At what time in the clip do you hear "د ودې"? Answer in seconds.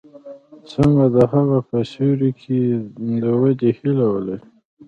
3.21-3.69